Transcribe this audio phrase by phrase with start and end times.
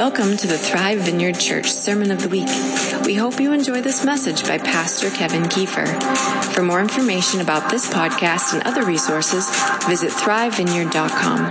[0.00, 2.48] Welcome to the Thrive Vineyard Church Sermon of the Week.
[3.04, 5.86] We hope you enjoy this message by Pastor Kevin Kiefer.
[6.54, 9.46] For more information about this podcast and other resources,
[9.86, 11.50] visit thrivevineyard.com.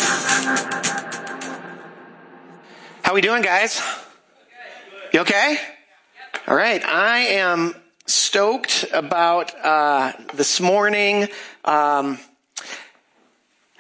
[3.04, 3.84] How we doing, guys?
[5.14, 5.60] You okay?
[6.48, 6.84] All right.
[6.84, 7.76] I am
[8.08, 11.28] stoked about uh, this morning.
[11.64, 12.18] Um,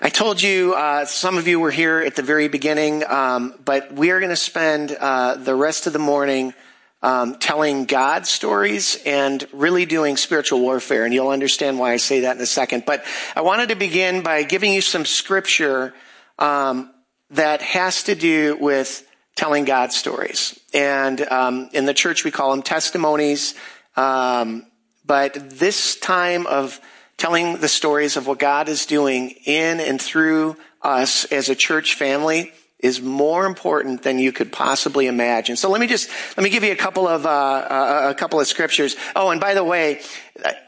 [0.01, 3.91] I told you, uh, some of you were here at the very beginning, um, but
[3.91, 6.53] we are going to spend uh, the rest of the morning
[7.01, 11.03] um, telling God stories and really doing spiritual warfare.
[11.03, 12.85] And you'll understand why I say that in a second.
[12.85, 13.03] But
[13.35, 15.93] I wanted to begin by giving you some scripture
[16.37, 16.91] um,
[17.31, 19.05] that has to do with
[19.35, 20.57] telling God stories.
[20.73, 23.53] And um, in the church, we call them testimonies.
[23.97, 24.65] Um,
[25.05, 26.79] but this time of
[27.19, 31.95] telling the stories of what God is doing in and through us as a church
[31.95, 35.57] family is more important than you could possibly imagine.
[35.57, 38.47] So let me just let me give you a couple of uh, a couple of
[38.47, 38.95] scriptures.
[39.15, 40.01] Oh, and by the way,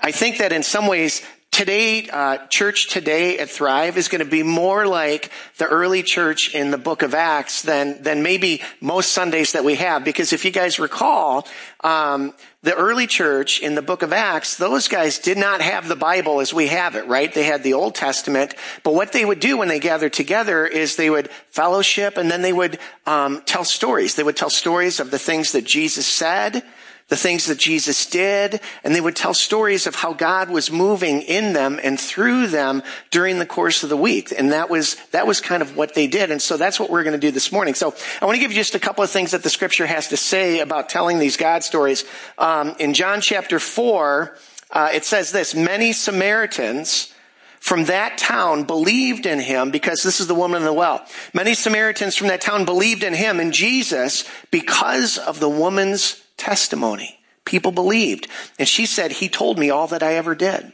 [0.02, 1.22] I think that in some ways
[1.52, 6.56] today, uh, church today at Thrive is going to be more like the early church
[6.56, 10.04] in the book of Acts than, than maybe most Sundays that we have.
[10.04, 11.46] Because if you guys recall,
[11.82, 15.96] um, the early church in the book of Acts, those guys did not have the
[15.96, 17.32] Bible as we have it, right?
[17.32, 18.56] They had the Old Testament.
[18.84, 22.42] But what they would do when they gathered together is they would fellowship and then
[22.42, 24.16] they would um, tell stories.
[24.16, 26.64] They would tell stories of the things that Jesus said
[27.12, 31.22] the things that Jesus did, and they would tell stories of how God was moving
[31.22, 34.32] in them and through them during the course of the week.
[34.36, 36.32] And that was, that was kind of what they did.
[36.32, 37.74] And so that's what we're going to do this morning.
[37.74, 40.08] So I want to give you just a couple of things that the scripture has
[40.08, 42.06] to say about telling these God stories.
[42.38, 44.38] Um, in John chapter 4,
[44.72, 47.14] uh, it says this, many Samaritans,
[47.60, 51.06] from that town believed in him because this is the woman in the well.
[51.34, 57.20] Many Samaritans from that town believed in him and Jesus because of the woman's testimony.
[57.46, 58.28] People believed.
[58.58, 60.74] And she said, He told me all that I ever did.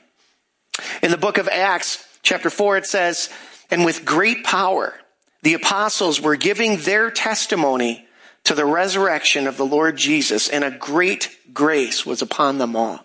[1.03, 3.29] In the book of Acts, chapter 4, it says,
[3.69, 4.95] And with great power,
[5.43, 8.07] the apostles were giving their testimony
[8.45, 13.03] to the resurrection of the Lord Jesus, and a great grace was upon them all.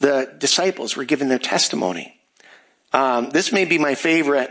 [0.00, 2.20] The disciples were giving their testimony.
[2.92, 4.50] Um, this may be my favorite.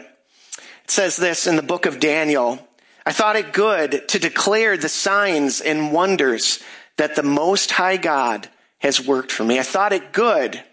[0.86, 2.66] It says this in the book of Daniel.
[3.06, 6.64] I thought it good to declare the signs and wonders
[6.98, 9.60] that the Most High God has worked for me.
[9.60, 10.64] I thought it good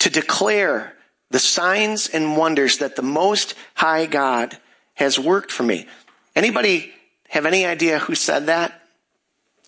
[0.00, 0.94] to declare
[1.30, 4.58] the signs and wonders that the Most High God
[4.94, 5.86] has worked for me.
[6.34, 6.92] Anybody
[7.28, 8.70] have any idea who said that?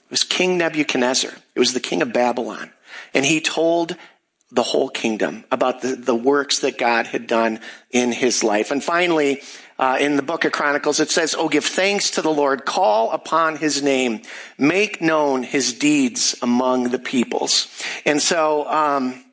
[0.04, 1.32] It was King Nebuchadnezzar.
[1.54, 2.71] It was the king of Babylon.
[3.15, 3.97] And he told
[4.50, 7.60] the whole kingdom about the, the works that God had done
[7.91, 8.71] in his life.
[8.71, 9.42] And finally,
[9.81, 13.13] uh, in the book of Chronicles, it says, Oh, give thanks to the Lord, call
[13.13, 14.21] upon his name,
[14.59, 17.67] make known his deeds among the peoples.
[18.05, 19.25] And so, um,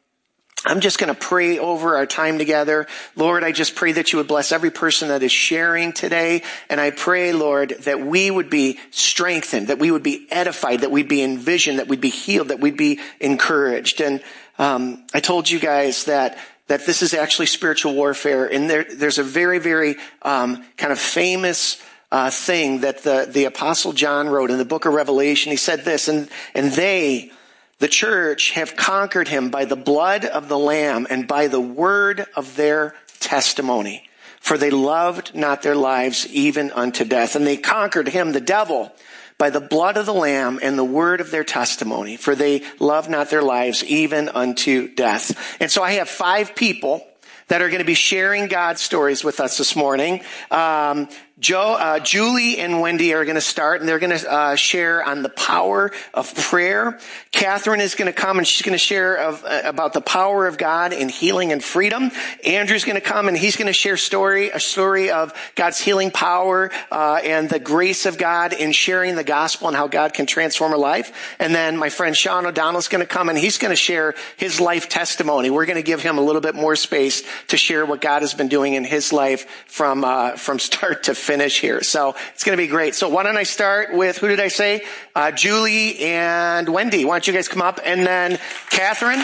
[0.66, 2.88] I'm just going to pray over our time together.
[3.16, 6.44] Lord, I just pray that you would bless every person that is sharing today.
[6.70, 10.92] And I pray, Lord, that we would be strengthened, that we would be edified, that
[10.92, 14.02] we'd be envisioned, that we'd be healed, that we'd be encouraged.
[14.02, 14.22] And
[14.58, 18.46] um, I told you guys that that this is actually spiritual warfare.
[18.46, 23.46] And there, there's a very, very um, kind of famous uh, thing that the, the
[23.46, 25.52] apostle John wrote in the book of Revelation.
[25.52, 27.32] He said this, and, and they,
[27.80, 32.26] the church, have conquered him by the blood of the Lamb and by the word
[32.36, 34.10] of their testimony.
[34.40, 37.36] For they loved not their lives even unto death.
[37.36, 38.94] And they conquered him, the devil,
[39.38, 43.10] by the blood of the Lamb and the word of their testimony, for they love
[43.10, 45.58] not their lives even unto death.
[45.62, 47.06] And so I have five people
[47.48, 50.22] that are going to be sharing God's stories with us this morning.
[50.52, 51.08] Um,
[51.40, 55.04] Joe, uh, Julie and Wendy are going to start and they're going to uh, share
[55.04, 56.98] on the power of prayer.
[57.32, 60.48] Catherine is going to come and she's going to share of, uh, about the power
[60.48, 62.10] of God in healing and freedom.
[62.44, 66.10] Andrew's going to come and he's going to share story, a story of God's healing
[66.10, 70.26] power uh, and the grace of God in sharing the gospel and how God can
[70.26, 71.36] transform a life.
[71.38, 74.16] And then my friend Sean O'Donnell is going to come and he's going to share
[74.38, 75.52] his life testimony.
[75.52, 78.34] We're going to give him a little bit more space to share what God has
[78.34, 81.84] been doing in his life from uh, from start to finish here.
[81.84, 82.96] So it's going to be great.
[82.96, 84.86] So why don't I start with, who did I say?
[85.16, 87.06] Uh, Julie and Wendy.
[87.06, 87.80] Why don't you guys come up?
[87.84, 88.40] And then
[88.70, 89.24] Catherine.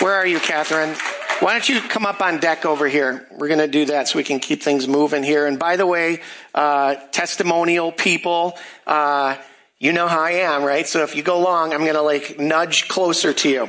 [0.00, 0.94] Where are you, Catherine?
[1.40, 3.28] Why don't you come up on deck over here?
[3.30, 5.46] We're going to do that so we can keep things moving here.
[5.46, 6.20] And by the way,
[6.54, 9.36] uh, testimonial people, uh,
[9.78, 10.86] you know how I am, right?
[10.86, 13.60] So if you go long, I'm going to like nudge closer to you.
[13.60, 13.68] All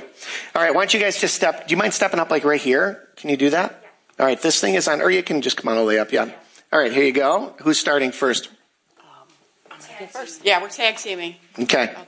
[0.55, 0.73] right.
[0.73, 1.67] Why don't you guys just step?
[1.67, 3.07] Do you mind stepping up like right here?
[3.17, 3.83] Can you do that?
[4.19, 4.41] All right.
[4.41, 6.11] This thing is on, or you can just come on all the way up.
[6.11, 6.31] Yeah.
[6.71, 7.55] All right, here you go.
[7.63, 8.49] Who's starting first?
[8.99, 10.45] Um, first.
[10.45, 11.35] Yeah, we're tag teaming.
[11.57, 11.95] Okay.
[11.97, 12.05] I'll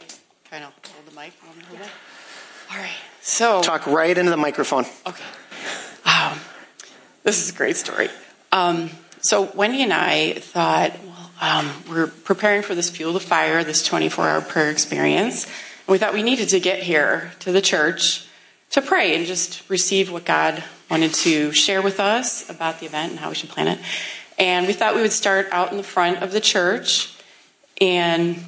[0.52, 1.34] kind of hold the mic.
[1.40, 1.78] To?
[2.72, 2.92] All right.
[3.22, 4.86] So Talk right into the microphone.
[5.08, 5.24] Okay.
[6.06, 6.38] Um,
[7.24, 8.10] this is a great story.
[8.52, 8.92] Um,
[9.22, 13.88] so Wendy and I thought, well, um, we're preparing for this Fuel the Fire, this
[13.88, 18.28] 24-hour prayer experience, and we thought we needed to get here to the church
[18.70, 23.12] to pray and just receive what God wanted to share with us about the event
[23.12, 23.80] and how we should plan it.
[24.42, 27.16] And we thought we would start out in the front of the church
[27.80, 28.44] and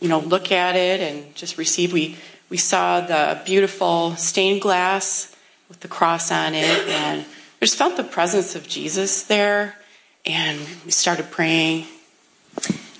[0.00, 1.92] you know look at it and just receive.
[1.92, 2.16] We
[2.48, 5.32] we saw the beautiful stained glass
[5.68, 7.24] with the cross on it, and
[7.60, 9.76] we just felt the presence of Jesus there.
[10.26, 11.86] And we started praying.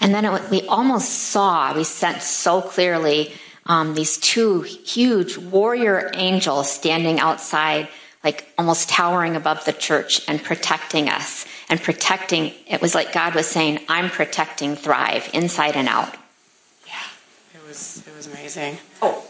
[0.01, 3.35] And then it, we almost saw, we sensed so clearly
[3.67, 7.89] um, these two huge warrior angels standing outside,
[8.25, 12.53] like almost towering above the church and protecting us and protecting.
[12.67, 16.15] It was like God was saying, I'm protecting Thrive inside and out.
[16.87, 16.93] Yeah,
[17.55, 18.77] it was it was amazing.
[19.01, 19.25] Oh,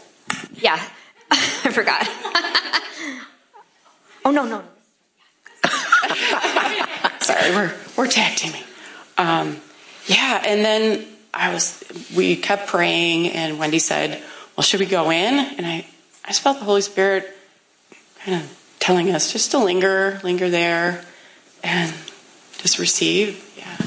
[0.55, 0.81] yeah.
[1.31, 2.01] I forgot.
[4.25, 4.63] oh, no, no.
[7.21, 8.63] Sorry, we're we're tag teaming.
[9.17, 9.61] Um,
[10.07, 11.83] yeah, and then I was
[12.15, 14.21] we kept praying, and Wendy said,
[14.57, 15.85] "Well, should we go in?" And I
[16.25, 17.29] I just felt the Holy Spirit
[18.25, 21.05] kind of telling us just to linger, linger there,
[21.63, 21.93] and
[22.61, 23.53] just receive.
[23.57, 23.77] Yeah.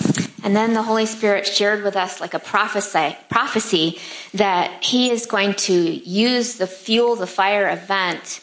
[0.45, 3.99] And then the Holy Spirit shared with us like a prophecy, prophecy
[4.35, 8.41] that He is going to use the Fuel the Fire event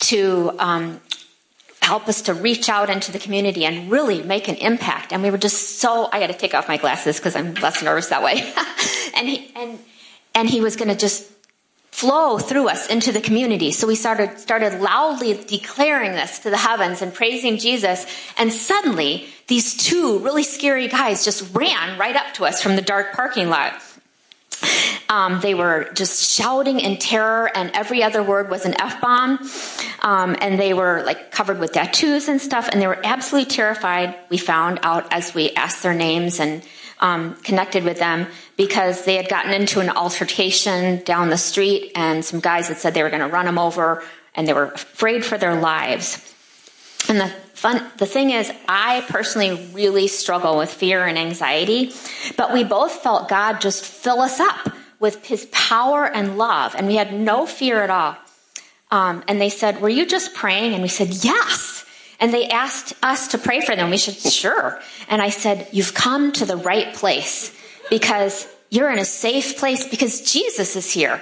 [0.00, 1.00] to um,
[1.80, 5.12] help us to reach out into the community and really make an impact.
[5.12, 7.82] And we were just so, I got to take off my glasses because I'm less
[7.82, 8.52] nervous that way.
[9.14, 9.78] and, he, and,
[10.34, 11.30] and He was going to just
[11.94, 13.70] flow through us into the community.
[13.70, 18.04] So we started, started loudly declaring this to the heavens and praising Jesus.
[18.36, 22.82] And suddenly, these two really scary guys just ran right up to us from the
[22.82, 23.80] dark parking lot.
[25.08, 29.38] Um, they were just shouting in terror, and every other word was an F bomb.
[30.02, 34.16] Um, and they were like covered with tattoos and stuff, and they were absolutely terrified.
[34.30, 36.64] We found out as we asked their names and
[37.42, 42.40] connected with them because they had gotten into an altercation down the street, and some
[42.40, 44.02] guys had said they were going to run them over,
[44.34, 46.34] and they were afraid for their lives.
[47.08, 51.92] And the fun, the thing is, I personally really struggle with fear and anxiety,
[52.38, 56.86] but we both felt God just fill us up with His power and love, and
[56.86, 58.16] we had no fear at all.
[58.90, 61.83] Um, and they said, "Were you just praying?" And we said, "Yes."
[62.24, 63.90] And they asked us to pray for them.
[63.90, 64.80] We said, "Sure."
[65.12, 67.52] And I said, "You've come to the right place
[67.90, 71.20] because you're in a safe place because Jesus is here."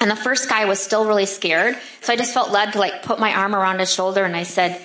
[0.00, 1.78] And the first guy was still really scared.
[2.02, 4.42] So I just felt led to like put my arm around his shoulder and I
[4.42, 4.78] said,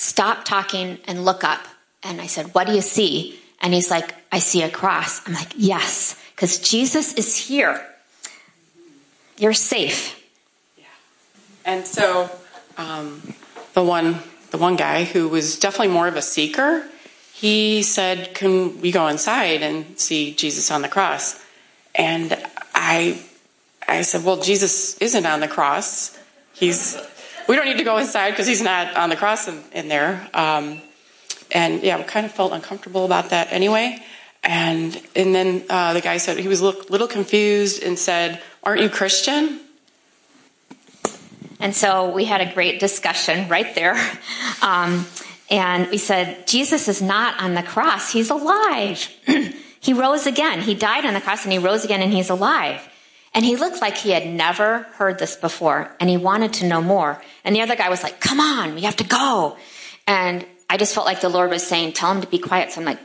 [0.00, 1.60] stop talking and look up.
[2.02, 3.38] And I said, what do you see?
[3.60, 5.20] And he's like, I see a cross.
[5.28, 7.86] I'm like, yes, because Jesus is here.
[9.36, 10.18] You're safe.
[10.78, 10.84] Yeah.
[11.66, 12.30] And so
[12.78, 13.34] um,
[13.74, 14.18] the one
[14.50, 16.84] the one guy who was definitely more of a seeker,
[17.32, 21.42] he said, "Can we go inside and see Jesus on the cross?"
[21.94, 22.36] And
[22.74, 23.22] I
[23.86, 26.18] I said, "Well, Jesus isn't on the cross.
[26.52, 26.98] He's
[27.48, 30.28] we don't need to go inside because he's not on the cross in, in there."
[30.34, 30.80] Um,
[31.52, 34.02] and yeah, I kind of felt uncomfortable about that anyway.
[34.42, 38.42] And and then uh, the guy said he was a little, little confused and said,
[38.62, 39.60] "Aren't you Christian?"
[41.60, 43.94] And so we had a great discussion right there.
[44.62, 45.06] Um,
[45.50, 49.08] and we said, Jesus is not on the cross, he's alive.
[49.80, 50.60] he rose again.
[50.60, 52.86] He died on the cross and he rose again and he's alive.
[53.34, 56.80] And he looked like he had never heard this before and he wanted to know
[56.80, 57.22] more.
[57.44, 59.56] And the other guy was like, Come on, we have to go.
[60.06, 62.72] And I just felt like the Lord was saying, Tell him to be quiet.
[62.72, 63.00] So I'm like,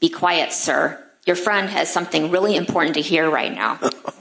[0.00, 1.04] Be quiet, sir.
[1.26, 3.78] Your friend has something really important to hear right now.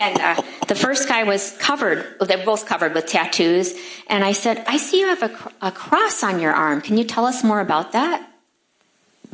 [0.00, 3.74] And uh, the first guy was covered, they're both covered with tattoos.
[4.08, 6.80] And I said, I see you have a, a, cross on your arm.
[6.80, 8.28] Can you tell us more about that?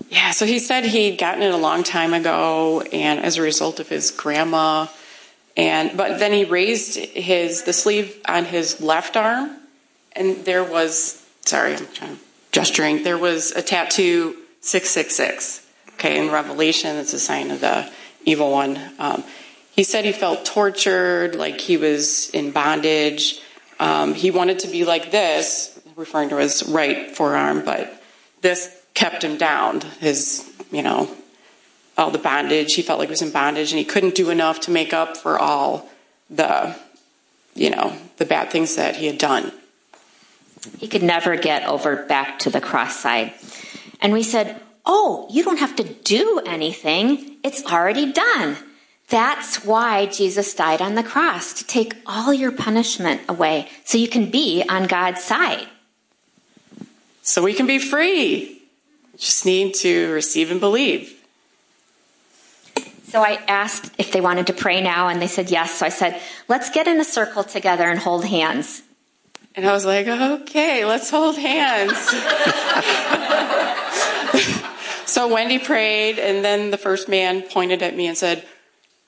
[0.09, 3.81] Yeah, so he said he'd gotten it a long time ago, and as a result
[3.81, 4.87] of his grandma.
[5.57, 9.57] And but then he raised his the sleeve on his left arm,
[10.13, 12.19] and there was sorry, I'm
[12.53, 13.03] gesturing.
[13.03, 15.67] There was a tattoo six six six.
[15.95, 17.91] Okay, in Revelation, it's a sign of the
[18.25, 18.79] evil one.
[18.99, 19.23] Um,
[19.81, 23.41] he said he felt tortured, like he was in bondage.
[23.79, 27.91] Um, he wanted to be like this, referring to his right forearm, but
[28.43, 29.81] this kept him down.
[29.99, 31.11] His, you know,
[31.97, 32.75] all the bondage.
[32.75, 35.17] He felt like he was in bondage, and he couldn't do enough to make up
[35.17, 35.89] for all
[36.29, 36.77] the,
[37.55, 39.51] you know, the bad things that he had done.
[40.77, 43.33] He could never get over back to the cross side.
[44.03, 47.39] And we said, Oh, you don't have to do anything.
[47.43, 48.59] It's already done.
[49.11, 54.09] That's why Jesus died on the cross, to take all your punishment away so you
[54.09, 55.67] can be on God's side.
[57.23, 58.63] So we can be free.
[59.19, 61.17] Just need to receive and believe.
[63.09, 65.75] So I asked if they wanted to pray now, and they said yes.
[65.75, 68.83] So I said, let's get in a circle together and hold hands.
[69.57, 71.99] And I was like, okay, let's hold hands.
[75.11, 78.47] so Wendy prayed, and then the first man pointed at me and said,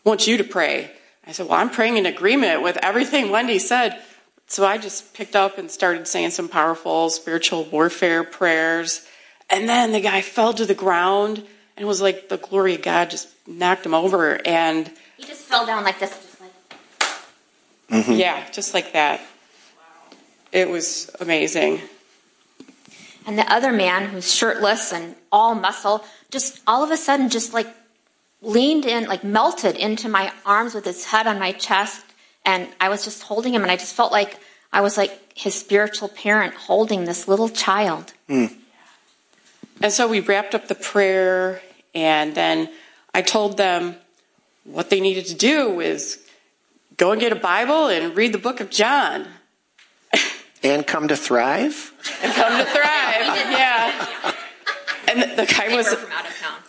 [0.05, 0.91] want you to pray.
[1.27, 4.01] I said, Well, I'm praying in agreement with everything Wendy said.
[4.47, 9.07] So I just picked up and started saying some powerful spiritual warfare prayers.
[9.49, 12.83] And then the guy fell to the ground and it was like the glory of
[12.83, 14.41] God just knocked him over.
[14.47, 16.51] And he just fell down like this, just like.
[17.91, 18.13] Mm-hmm.
[18.13, 19.21] Yeah, just like that.
[20.51, 21.81] It was amazing.
[23.27, 27.55] And the other man, who's shirtless and all muscle, just all of a sudden, just
[27.55, 27.69] like
[28.43, 32.05] leaned in, like melted into my arms with his head on my chest.
[32.45, 34.39] And I was just holding him, and I just felt like
[34.73, 38.13] I was like his spiritual parent holding this little child.
[38.29, 38.55] Mm.
[39.81, 41.63] And so we wrapped up the prayer,
[41.95, 42.69] and then
[43.15, 43.97] I told them
[44.65, 46.19] what they needed to do is
[46.97, 49.27] go and get a Bible and read the book of John.
[50.65, 51.93] And come to Thrive?
[52.23, 52.77] and come to Thrive,
[53.51, 54.33] yeah.
[55.09, 55.89] And the, the guy was.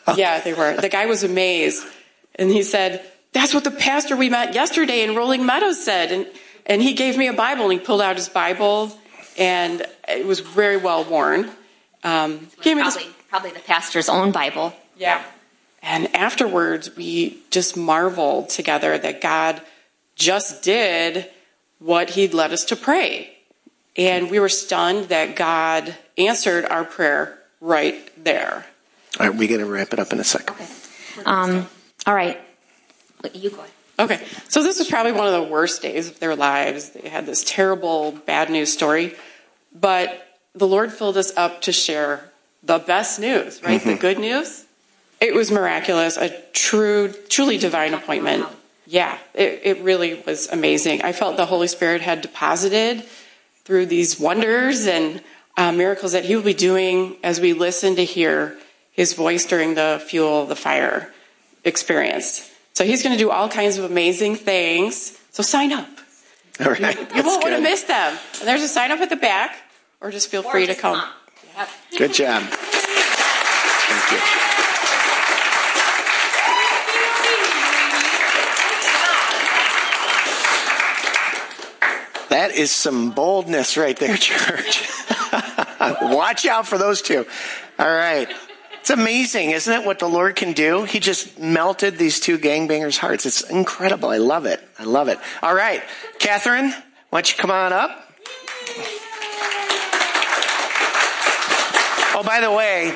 [0.04, 0.18] From out of town.
[0.18, 0.80] Yeah, they were.
[0.80, 1.86] The guy was amazed.
[2.36, 6.12] And he said, That's what the pastor we met yesterday in Rolling Meadows said.
[6.12, 6.28] And,
[6.66, 8.98] and he gave me a Bible, and he pulled out his Bible,
[9.38, 11.50] and it was very well worn.
[12.04, 14.74] Um, gave probably, this, probably the pastor's own Bible.
[14.98, 15.24] Yeah.
[15.82, 19.62] And afterwards, we just marveled together that God
[20.16, 21.30] just did
[21.80, 23.30] what He'd led us to pray.
[23.96, 28.66] And we were stunned that God answered our prayer right there.
[29.20, 30.56] All right, we're going to wrap it up in a second.
[30.56, 30.68] Okay.
[31.26, 31.68] Um,
[32.06, 32.40] all right.
[33.34, 33.70] You go ahead.
[34.00, 36.90] Okay, so this was probably one of the worst days of their lives.
[36.90, 39.16] They had this terrible bad news story,
[39.74, 42.32] but the Lord filled us up to share
[42.64, 43.80] the best news, right?
[43.80, 43.90] Mm-hmm.
[43.90, 44.66] The good news.
[45.22, 48.46] It was miraculous, a true, truly divine appointment.
[48.88, 51.04] Yeah, it, it really was amazing.
[51.04, 53.06] I felt the Holy Spirit had deposited
[53.64, 55.22] through these wonders and
[55.56, 58.58] uh, miracles that He will be doing as we listen to hear
[58.94, 61.12] His voice during the fuel the fire
[61.66, 62.50] experience.
[62.74, 65.20] So He's going to do all kinds of amazing things.
[65.32, 65.90] So sign up.
[66.60, 66.80] All right.
[66.80, 68.18] You, you won't want to miss them.
[68.40, 69.58] And there's a sign up at the back,
[70.00, 71.04] or just feel or free just to come.
[71.58, 71.70] Yep.
[71.98, 72.44] Good job.
[72.44, 74.44] Thank you.
[82.30, 84.88] That is some boldness right there, church.
[86.02, 87.26] Watch out for those two.
[87.78, 88.28] All right.
[88.84, 90.84] It's amazing, isn't it, what the Lord can do?
[90.84, 93.26] He just melted these two gangbangers' hearts.
[93.26, 94.10] It's incredible.
[94.10, 94.60] I love it.
[94.78, 95.20] I love it.
[95.42, 95.82] All right.
[96.20, 96.74] Catherine,
[97.10, 97.92] why don't you come on up?
[102.14, 102.94] Oh, by the way,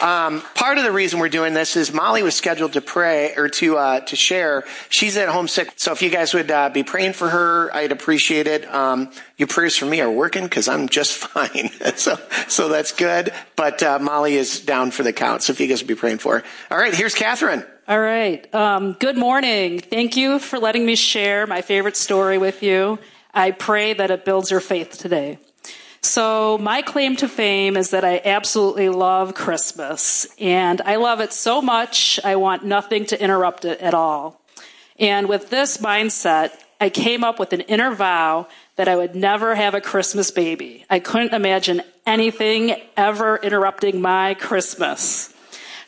[0.00, 3.48] um, part of the reason we're doing this is Molly was scheduled to pray or
[3.48, 4.64] to uh, to share.
[4.88, 7.92] She's at home sick, so if you guys would uh, be praying for her, I'd
[7.92, 8.66] appreciate it.
[8.72, 13.32] Um, your prayers for me are working because I'm just fine, so so that's good.
[13.56, 16.18] But uh, Molly is down for the count, so if you guys would be praying
[16.18, 16.44] for her.
[16.70, 17.64] All right, here's Catherine.
[17.88, 18.52] All right.
[18.54, 19.80] Um, good morning.
[19.80, 23.00] Thank you for letting me share my favorite story with you.
[23.34, 25.38] I pray that it builds your faith today.
[26.02, 30.26] So, my claim to fame is that I absolutely love Christmas.
[30.38, 34.40] And I love it so much, I want nothing to interrupt it at all.
[34.98, 39.54] And with this mindset, I came up with an inner vow that I would never
[39.54, 40.86] have a Christmas baby.
[40.88, 45.34] I couldn't imagine anything ever interrupting my Christmas.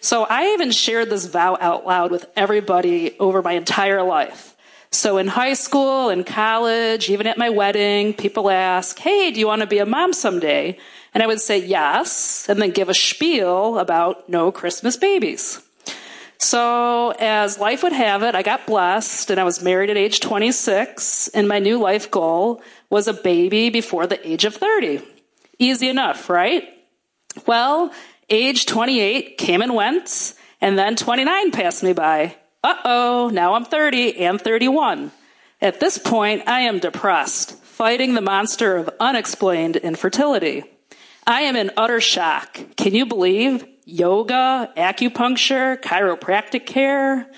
[0.00, 4.51] So I even shared this vow out loud with everybody over my entire life.
[4.92, 9.46] So in high school, in college, even at my wedding, people ask, Hey, do you
[9.46, 10.78] want to be a mom someday?
[11.14, 15.62] And I would say yes, and then give a spiel about no Christmas babies.
[16.38, 20.20] So as life would have it, I got blessed and I was married at age
[20.20, 25.02] 26 and my new life goal was a baby before the age of 30.
[25.58, 26.64] Easy enough, right?
[27.46, 27.92] Well,
[28.28, 33.64] age 28 came and went and then 29 passed me by uh oh, now I'm
[33.64, 35.10] 30 and 31.
[35.60, 40.64] At this point, I am depressed, fighting the monster of unexplained infertility.
[41.26, 42.60] I am in utter shock.
[42.76, 43.66] Can you believe?
[43.84, 47.28] Yoga, acupuncture, chiropractic care,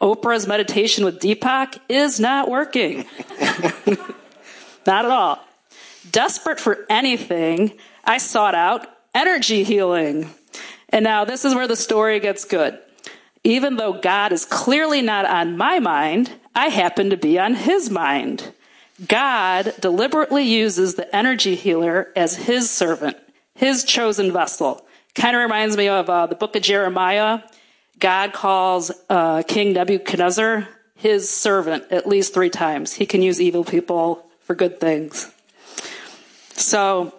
[0.00, 3.04] Oprah's meditation with Deepak is not working.
[4.86, 5.38] not at all.
[6.10, 10.30] Desperate for anything, I sought out energy healing.
[10.88, 12.78] And now this is where the story gets good.
[13.44, 17.90] Even though God is clearly not on my mind, I happen to be on his
[17.90, 18.52] mind.
[19.06, 23.16] God deliberately uses the energy healer as his servant,
[23.54, 24.86] his chosen vessel.
[25.14, 27.40] Kind of reminds me of uh, the book of Jeremiah.
[27.98, 30.68] God calls uh, King Nebuchadnezzar
[31.00, 32.92] his servant at least three times.
[32.92, 35.32] He can use evil people for good things.
[36.52, 37.14] So,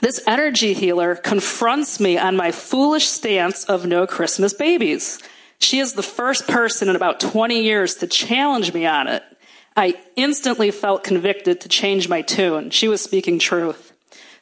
[0.00, 5.20] this energy healer confronts me on my foolish stance of no Christmas babies.
[5.60, 9.22] She is the first person in about 20 years to challenge me on it.
[9.76, 12.70] I instantly felt convicted to change my tune.
[12.70, 13.92] She was speaking truth.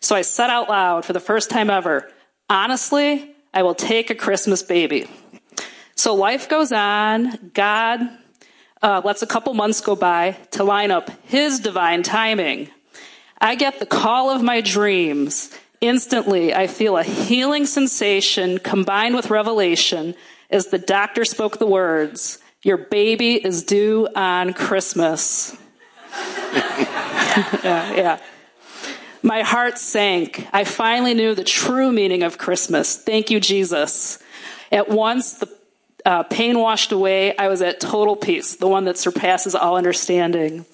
[0.01, 2.11] So I said out loud for the first time ever,
[2.49, 5.09] honestly, I will take a Christmas baby.
[5.97, 7.51] So life goes on.
[7.53, 8.01] God
[8.81, 12.71] uh, lets a couple months go by to line up His divine timing.
[13.41, 15.51] I get the call of my dreams.
[15.81, 20.15] Instantly, I feel a healing sensation combined with revelation
[20.50, 25.57] as the doctor spoke the words, Your baby is due on Christmas.
[26.52, 28.19] yeah, yeah.
[29.23, 30.47] My heart sank.
[30.52, 32.97] I finally knew the true meaning of Christmas.
[32.97, 34.19] Thank you, Jesus.
[34.71, 35.49] At once, the
[36.05, 37.37] uh, pain washed away.
[37.37, 40.67] I was at total peace, the one that surpasses all understanding.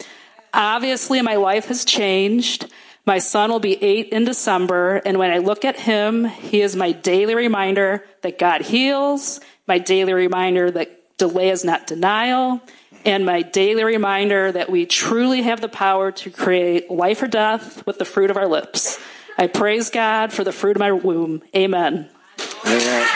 [0.52, 2.71] Obviously, my life has changed.
[3.07, 6.75] My son will be eight in December, and when I look at him, he is
[6.75, 12.61] my daily reminder that God heals, my daily reminder that delay is not denial,
[13.04, 17.87] and my daily reminder that we truly have the power to create life or death
[17.87, 18.99] with the fruit of our lips.
[19.37, 21.42] I praise God for the fruit of my womb.
[21.54, 22.09] Amen.
[22.38, 23.09] All right.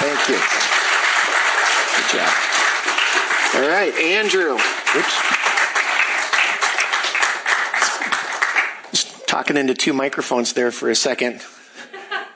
[0.00, 0.38] Thank you.
[1.96, 2.32] Good job.
[3.54, 4.54] All right, Andrew.
[4.54, 5.22] Oops.
[8.92, 11.42] Just talking into two microphones there for a second.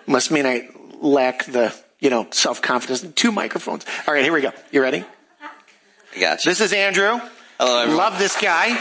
[0.07, 0.69] Must mean I
[1.01, 3.07] lack the, you know, self confidence.
[3.15, 3.87] Two microphones.
[4.07, 4.51] All right, here we go.
[4.73, 5.05] You ready?
[6.15, 6.51] I got you.
[6.51, 7.21] This is Andrew.
[7.59, 7.97] Hello, everyone.
[7.97, 8.77] Love this guy.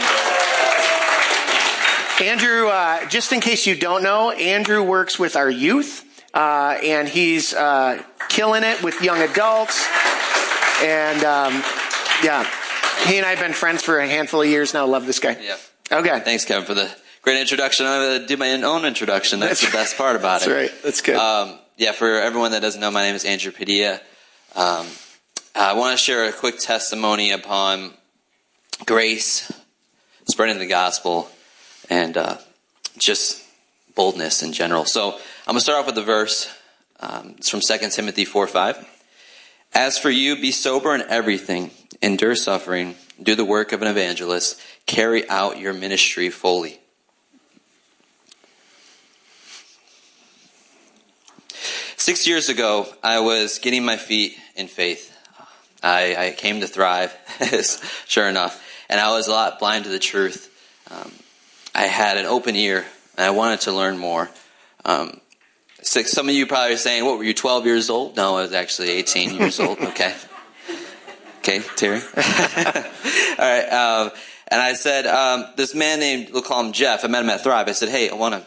[2.20, 6.04] Andrew, uh, just in case you don't know, Andrew works with our youth,
[6.34, 9.88] uh, and he's uh, killing it with young adults.
[10.82, 11.52] And um,
[12.24, 12.44] yeah,
[13.06, 14.84] he and I have been friends for a handful of years now.
[14.86, 15.38] Love this guy.
[15.40, 15.56] Yeah.
[15.90, 16.20] Okay.
[16.20, 16.90] Thanks, Kevin, for the
[17.22, 17.86] great introduction.
[17.86, 19.38] I'm going to do my own introduction.
[19.38, 20.50] That's, That's the best part about That's it.
[20.54, 20.82] That's right.
[20.82, 21.16] That's good.
[21.16, 24.00] Um, yeah, for everyone that doesn't know, my name is Andrew Padilla.
[24.54, 24.86] Um,
[25.54, 27.92] I want to share a quick testimony upon
[28.84, 29.50] grace,
[30.28, 31.30] spreading the gospel,
[31.88, 32.36] and uh,
[32.98, 33.42] just
[33.94, 34.84] boldness in general.
[34.84, 36.54] So I'm going to start off with the verse.
[37.00, 38.88] Um, it's from 2 Timothy 4 5.
[39.74, 41.70] As for you, be sober in everything,
[42.02, 46.81] endure suffering, do the work of an evangelist, carry out your ministry fully.
[52.02, 55.16] Six years ago, I was getting my feet in faith.
[55.84, 57.16] I, I came to Thrive,
[58.08, 60.50] sure enough, and I was a lot blind to the truth.
[60.90, 61.12] Um,
[61.72, 62.84] I had an open ear,
[63.16, 64.28] and I wanted to learn more.
[64.84, 65.20] Um,
[65.82, 68.42] so some of you probably are saying, "What were you, 12 years old?" No, I
[68.42, 69.78] was actually 18 years old.
[69.90, 70.12] Okay,
[71.38, 72.00] okay, Terry.
[72.16, 72.22] All
[73.38, 74.10] right, um,
[74.48, 77.04] and I said, um, "This man named we'll call him Jeff.
[77.04, 77.68] I met him at Thrive.
[77.68, 78.42] I said, "Hey, I want to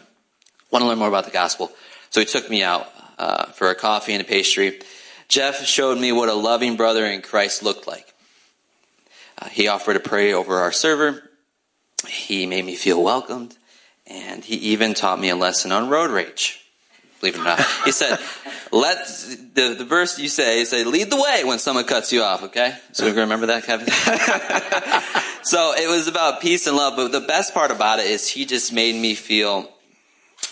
[0.70, 1.72] want to learn more about the gospel."
[2.10, 2.86] So he took me out
[3.18, 4.80] uh, for a coffee and a pastry.
[5.28, 8.14] Jeff showed me what a loving brother in Christ looked like.
[9.38, 11.30] Uh, he offered to pray over our server.
[12.06, 13.56] He made me feel welcomed,
[14.06, 16.62] and he even taught me a lesson on road rage.
[17.20, 18.18] Believe it or not, he said,
[18.70, 19.06] "Let
[19.54, 22.76] the the verse you say say lead the way when someone cuts you off." Okay,
[22.92, 23.88] so we remember that, Kevin.
[25.42, 28.44] so it was about peace and love, but the best part about it is he
[28.44, 29.70] just made me feel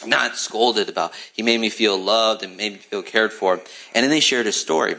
[0.07, 1.13] not scolded about.
[1.33, 3.55] He made me feel loved and made me feel cared for.
[3.95, 4.97] And then he shared his story.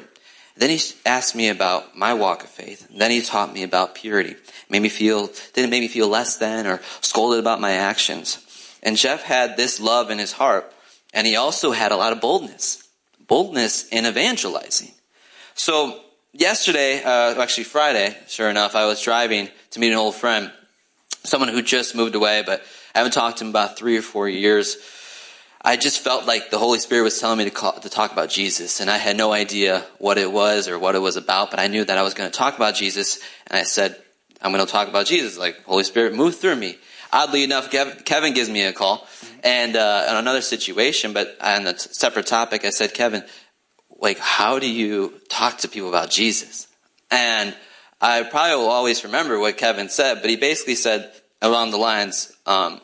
[0.57, 2.87] Then he asked me about my walk of faith.
[2.89, 4.35] Then he taught me about purity.
[4.69, 8.39] Made me feel, didn't make me feel less than or scolded about my actions.
[8.81, 10.71] And Jeff had this love in his heart.
[11.13, 12.87] And he also had a lot of boldness.
[13.27, 14.91] Boldness in evangelizing.
[15.55, 15.99] So
[16.33, 20.51] yesterday, uh, actually Friday, sure enough, I was driving to meet an old friend.
[21.23, 22.61] Someone who just moved away, but
[22.93, 24.77] I haven't talked to him about three or four years.
[25.65, 28.29] I just felt like the Holy Spirit was telling me to, call, to talk about
[28.29, 31.59] Jesus, and I had no idea what it was or what it was about, but
[31.59, 33.97] I knew that I was going to talk about Jesus, and I said,
[34.43, 35.39] I'm going to talk about Jesus.
[35.39, 36.77] Like, Holy Spirit, move through me.
[37.11, 39.07] Oddly enough, Kevin gives me a call,
[39.43, 43.23] and uh, another situation, but on a separate topic, I said, Kevin,
[43.97, 46.67] like, how do you talk to people about Jesus?
[47.09, 47.55] And
[47.99, 52.31] I probably will always remember what Kevin said, but he basically said along the lines,
[52.45, 52.81] um,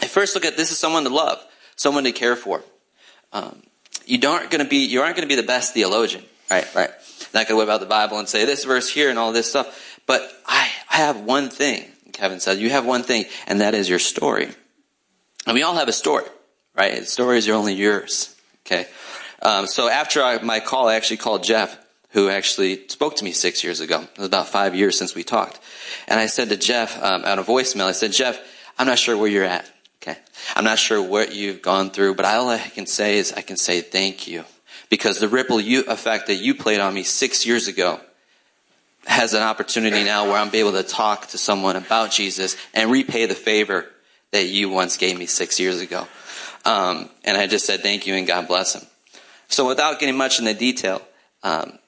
[0.00, 1.44] I first look at this as someone to love,
[1.76, 2.62] someone to care for.
[3.32, 3.62] Um,
[4.06, 6.66] you aren't going to be you aren't going to be the best theologian, right?
[6.74, 6.90] Right.
[7.32, 9.48] and I could whip out the Bible and say this verse here and all this
[9.48, 10.00] stuff.
[10.06, 13.88] But I, I have one thing, Kevin said, you have one thing, and that is
[13.88, 14.48] your story.
[15.46, 16.24] And we all have a story,
[16.76, 17.06] right?
[17.06, 18.34] Stories are only yours,
[18.64, 18.86] okay?
[19.42, 21.76] Um, so after I, my call, I actually called Jeff,
[22.10, 24.00] who actually spoke to me six years ago.
[24.00, 25.60] It was about five years since we talked.
[26.08, 28.40] And I said to Jeff, um, out of voicemail, I said, Jeff,
[28.78, 29.70] I'm not sure where you're at.
[30.06, 30.18] Okay.
[30.54, 33.56] I'm not sure what you've gone through, but all I can say is I can
[33.56, 34.44] say thank you.
[34.88, 38.00] Because the ripple you, effect that you played on me six years ago
[39.06, 43.26] has an opportunity now where I'm able to talk to someone about Jesus and repay
[43.26, 43.86] the favor
[44.30, 46.06] that you once gave me six years ago.
[46.64, 48.86] Um, and I just said thank you and God bless him.
[49.48, 51.02] So without getting much in the detail,
[51.42, 51.78] um,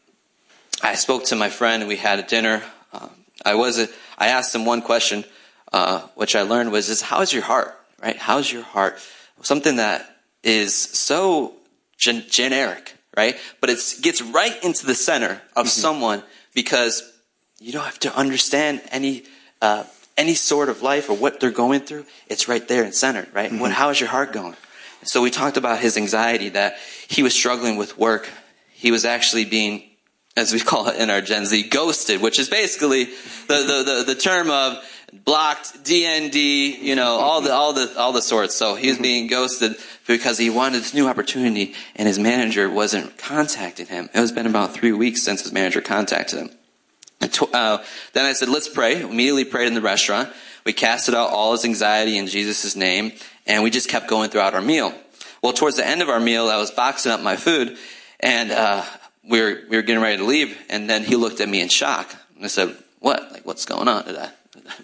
[0.82, 2.62] I spoke to my friend and we had a dinner.
[2.92, 3.10] Um,
[3.44, 5.24] I was, a, I asked him one question,
[5.72, 7.77] uh, which I learned was, is how's your heart?
[8.02, 8.16] Right?
[8.16, 8.98] How's your heart?
[9.42, 11.54] Something that is so
[11.96, 13.36] gen- generic, right?
[13.60, 15.80] But it gets right into the center of mm-hmm.
[15.80, 16.22] someone
[16.54, 17.02] because
[17.60, 19.24] you don't have to understand any
[19.60, 19.84] uh,
[20.16, 22.04] any sort of life or what they're going through.
[22.26, 23.50] It's right there and centered, right?
[23.50, 23.60] Mm-hmm.
[23.60, 24.56] What, how is your heart going?
[25.04, 28.28] So we talked about his anxiety that he was struggling with work.
[28.72, 29.87] He was actually being,
[30.38, 33.14] as we call it in our Gen Z, ghosted, which is basically the,
[33.48, 34.82] the, the, the term of
[35.24, 38.54] blocked, DND, you know, all the, all the, all the sorts.
[38.54, 39.02] So he was mm-hmm.
[39.02, 44.08] being ghosted because he wanted this new opportunity and his manager wasn't contacting him.
[44.14, 46.50] It was been about three weeks since his manager contacted him.
[47.20, 49.00] And to, uh, then I said, let's pray.
[49.02, 50.30] Immediately prayed in the restaurant.
[50.64, 53.12] We casted out all his anxiety in Jesus' name
[53.46, 54.92] and we just kept going throughout our meal.
[55.42, 57.76] Well, towards the end of our meal, I was boxing up my food
[58.20, 58.84] and, uh,
[59.28, 61.68] we were, we were getting ready to leave and then he looked at me in
[61.68, 62.14] shock.
[62.36, 63.32] And I said, what?
[63.32, 64.04] Like, what's going on?
[64.04, 64.30] Did I,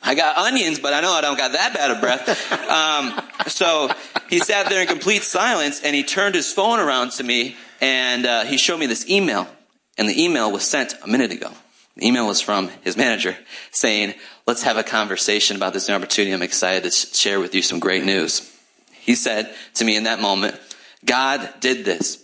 [0.02, 2.52] I got onions, but I know I don't got that bad of breath.
[2.70, 3.90] Um, so
[4.28, 8.26] he sat there in complete silence and he turned his phone around to me and
[8.26, 9.48] uh, he showed me this email.
[9.96, 11.52] And the email was sent a minute ago.
[11.96, 13.36] The email was from his manager
[13.70, 14.14] saying,
[14.46, 16.32] let's have a conversation about this new opportunity.
[16.32, 18.50] I'm excited to share with you some great news.
[18.92, 20.58] He said to me in that moment,
[21.04, 22.23] God did this.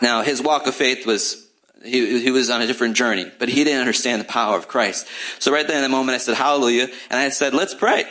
[0.00, 1.46] Now, his walk of faith was
[1.82, 5.06] he, he was on a different journey, but he didn't understand the power of Christ.
[5.38, 6.88] So right there in the moment, I said, hallelujah.
[7.08, 8.04] And I said, let's pray.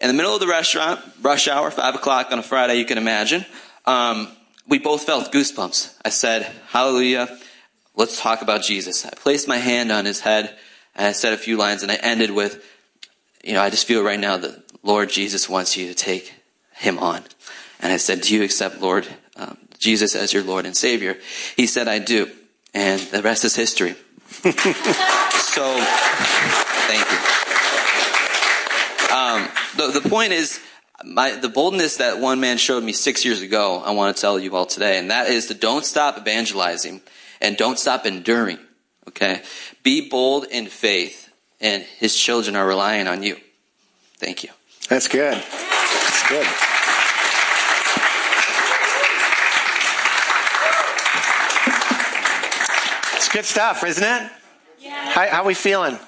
[0.00, 2.98] In the middle of the restaurant, rush hour, five o'clock on a Friday, you can
[2.98, 3.44] imagine.
[3.84, 4.28] Um,
[4.68, 5.96] we both felt goosebumps.
[6.04, 7.38] I said, hallelujah.
[7.94, 9.06] Let's talk about Jesus.
[9.06, 10.56] I placed my hand on his head
[10.94, 12.64] and I said a few lines and I ended with,
[13.42, 16.34] you know, I just feel right now that Lord Jesus wants you to take
[16.74, 17.22] him on.
[17.80, 21.16] And I said, do you accept Lord um, Jesus as your Lord and Savior?
[21.56, 22.30] He said, I do
[22.76, 23.92] and the rest is history.
[24.28, 24.52] so,
[26.86, 27.18] thank you.
[29.16, 30.60] Um, the, the point is,
[31.02, 34.38] my, the boldness that one man showed me six years ago, I want to tell
[34.38, 37.00] you all today, and that is to don't stop evangelizing
[37.40, 38.58] and don't stop enduring.
[39.08, 39.40] Okay?
[39.82, 41.30] Be bold in faith,
[41.62, 43.38] and his children are relying on you.
[44.18, 44.50] Thank you.
[44.90, 45.42] That's good.
[45.42, 46.75] That's good.
[53.36, 54.32] Good stuff, isn't it?
[54.78, 55.10] Yeah.
[55.10, 55.98] How, how we feeling?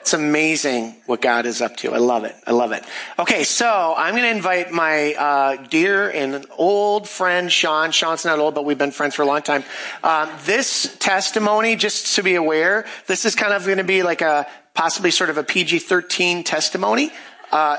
[0.00, 1.94] It's amazing what God is up to.
[1.94, 2.34] I love it.
[2.44, 2.82] I love it.
[3.16, 7.92] Okay, so I'm going to invite my uh, dear and old friend Sean.
[7.92, 9.62] Sean's not old, but we've been friends for a long time.
[10.02, 14.20] Um, this testimony, just to be aware, this is kind of going to be like
[14.20, 17.12] a possibly sort of a PG-13 testimony.
[17.52, 17.76] Uh,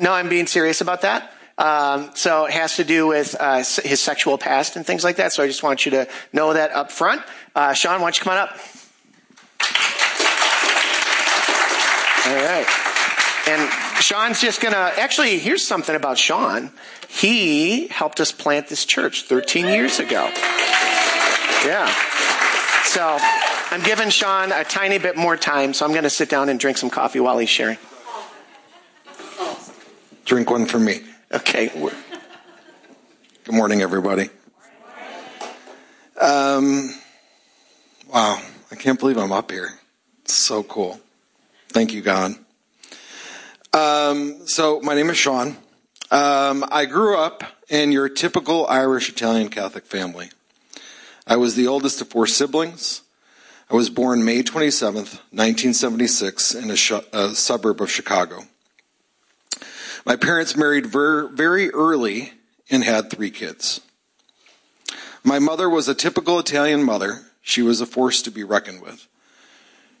[0.00, 1.34] no, I'm being serious about that.
[1.60, 5.34] Um, so it has to do with uh, his sexual past and things like that.
[5.34, 7.22] So I just want you to know that up front.
[7.54, 8.56] Uh, Sean, why don't you come on up?
[12.26, 12.66] All right.
[13.46, 13.70] And
[14.00, 16.70] Sean's just going to, actually, here's something about Sean.
[17.08, 20.30] He helped us plant this church 13 years ago.
[21.66, 21.92] Yeah.
[22.84, 23.18] So
[23.70, 26.58] I'm giving Sean a tiny bit more time, so I'm going to sit down and
[26.58, 27.76] drink some coffee while he's sharing.
[30.24, 31.02] Drink one for me.
[31.32, 31.68] Okay.
[33.44, 34.30] Good morning, everybody.
[36.20, 36.92] Um,
[38.12, 39.78] wow, I can't believe I'm up here.
[40.24, 40.98] It's so cool.
[41.68, 42.34] Thank you, God.
[43.72, 45.56] Um, so, my name is Sean.
[46.10, 50.30] Um, I grew up in your typical Irish Italian Catholic family.
[51.28, 53.02] I was the oldest of four siblings.
[53.70, 58.46] I was born May 27th, 1976, in a, sh- a suburb of Chicago.
[60.04, 62.32] My parents married ver- very early
[62.70, 63.80] and had three kids.
[65.22, 67.22] My mother was a typical Italian mother.
[67.42, 69.06] She was a force to be reckoned with.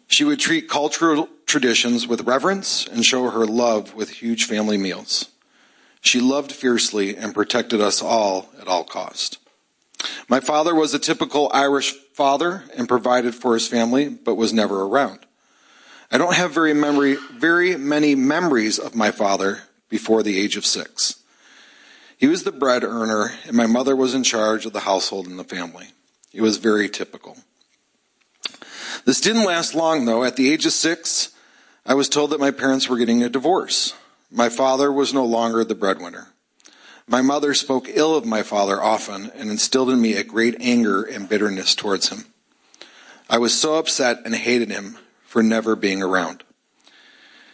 [0.06, 5.26] She would treat cultural traditions with reverence and show her love with huge family meals.
[6.00, 9.38] She loved fiercely and protected us all at all cost.
[10.28, 14.82] My father was a typical Irish father and provided for his family, but was never
[14.82, 15.20] around.
[16.10, 20.64] I don't have very memory, very many memories of my father before the age of
[20.64, 21.22] six.
[22.16, 25.38] He was the bread earner, and my mother was in charge of the household and
[25.38, 25.88] the family.
[26.32, 27.36] It was very typical.
[29.04, 30.24] This didn't last long, though.
[30.24, 31.30] At the age of six,
[31.84, 33.94] I was told that my parents were getting a divorce.
[34.30, 36.28] My father was no longer the breadwinner.
[37.08, 41.02] My mother spoke ill of my father often and instilled in me a great anger
[41.02, 42.26] and bitterness towards him.
[43.28, 46.44] I was so upset and hated him for never being around.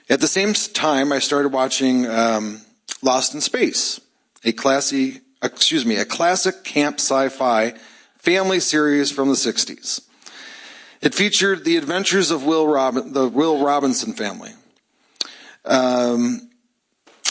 [0.08, 2.60] At the same time, I started watching um,
[3.02, 4.00] Lost in Space,
[4.44, 7.74] a classy, excuse me, a classic camp sci-fi
[8.18, 10.06] family series from the 60s.
[11.00, 14.52] It featured the adventures of Will Robin, the Will Robinson family.
[15.64, 16.50] Um,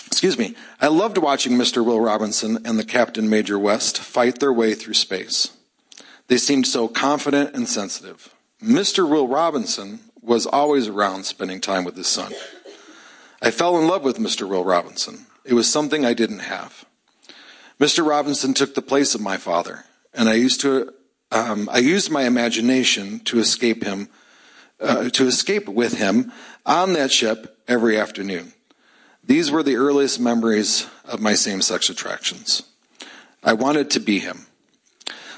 [0.08, 0.56] excuse me.
[0.82, 1.84] I loved watching Mr.
[1.84, 5.56] Will Robinson and the Captain Major West fight their way through space.
[6.28, 8.36] They seemed so confident and sensitive.
[8.62, 9.10] Mr.
[9.10, 12.34] Will Robinson was always around spending time with his son.
[13.46, 14.50] I fell in love with Mr.
[14.50, 15.28] Will Robinson.
[15.44, 16.84] It was something I didn't have.
[17.80, 18.04] Mr.
[18.04, 20.92] Robinson took the place of my father, and I used to
[21.32, 24.10] um, I used my imagination to escape him,
[24.80, 26.32] uh, to escape with him
[26.66, 28.54] on that ship every afternoon.
[29.24, 32.64] These were the earliest memories of my same-sex attractions.
[33.44, 34.48] I wanted to be him.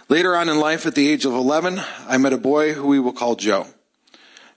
[0.08, 3.00] Later on in life, at the age of 11, I met a boy who we
[3.00, 3.68] will call Joe.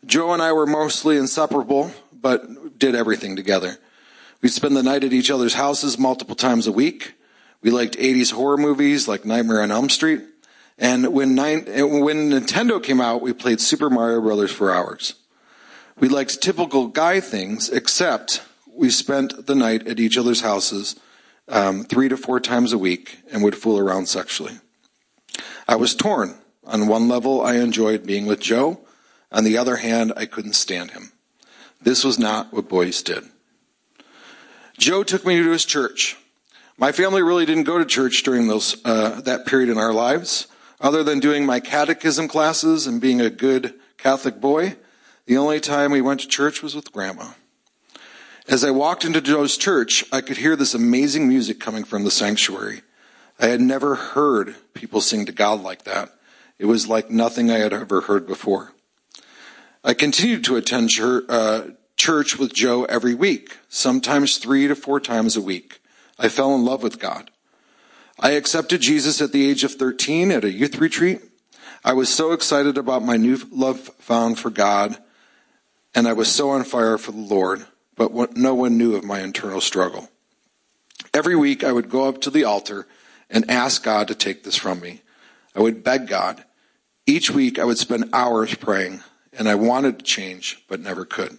[0.06, 3.78] Joe and I were mostly inseparable, but did everything together.
[4.42, 7.14] We'd spend the night at each other's houses multiple times a week.
[7.62, 10.22] We liked 80s horror movies like Nightmare on Elm Street.
[10.78, 15.14] And when, nine, when Nintendo came out, we played Super Mario Brothers for hours.
[15.98, 20.96] We liked typical guy things, except we spent the night at each other's houses
[21.48, 24.54] um, three to four times a week and would fool around sexually.
[25.68, 26.37] I was torn.
[26.64, 28.80] On one level, I enjoyed being with Joe.
[29.30, 31.12] On the other hand, I couldn't stand him.
[31.82, 33.24] This was not what boys did.
[34.78, 36.16] Joe took me to his church.
[36.78, 40.46] My family really didn't go to church during those uh, that period in our lives.
[40.80, 44.76] Other than doing my catechism classes and being a good Catholic boy,
[45.26, 47.32] the only time we went to church was with Grandma.
[48.48, 52.10] As I walked into Joe's church, I could hear this amazing music coming from the
[52.10, 52.80] sanctuary.
[53.38, 56.10] I had never heard people sing to God like that.
[56.58, 58.72] It was like nothing I had ever heard before.
[59.82, 61.62] I continued to attend church, uh,
[61.96, 65.80] church with Joe every week, sometimes three to four times a week.
[66.18, 67.30] I fell in love with God.
[68.18, 71.22] I accepted Jesus at the age of 13 at a youth retreat.
[71.82, 74.98] I was so excited about my new love found for God,
[75.94, 77.64] and I was so on fire for the Lord,
[77.96, 80.10] but no one knew of my internal struggle.
[81.14, 82.86] Every week I would go up to the altar
[83.30, 85.00] and ask God to take this from me.
[85.56, 86.44] I would beg God.
[87.06, 89.00] Each week I would spend hours praying,
[89.32, 91.38] and I wanted to change, but never could.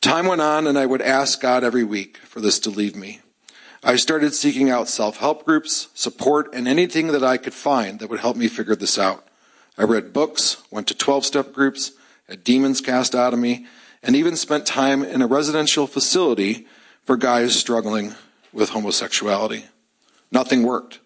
[0.00, 3.20] Time went on, and I would ask God every week for this to leave me.
[3.82, 8.20] I started seeking out self-help groups, support, and anything that I could find that would
[8.20, 9.26] help me figure this out.
[9.76, 11.92] I read books, went to 12-step groups,
[12.28, 13.66] had demons cast out of me,
[14.02, 16.66] and even spent time in a residential facility
[17.04, 18.14] for guys struggling
[18.52, 19.64] with homosexuality.
[20.30, 21.00] Nothing worked.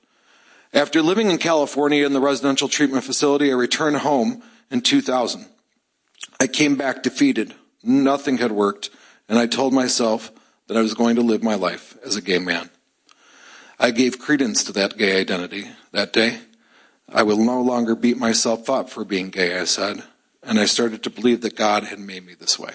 [0.75, 5.47] After living in California in the residential treatment facility, I returned home in 2000.
[6.43, 7.55] I came back defeated.
[7.85, 8.91] Nothing had worked,
[9.29, 10.33] and I told myself
[10.67, 12.69] that I was going to live my life as a gay man.
[13.79, 16.41] I gave credence to that gay identity that day.
[17.09, 20.03] I will no longer beat myself up for being gay, I said,
[20.43, 22.73] and I started to believe that God had made me this way.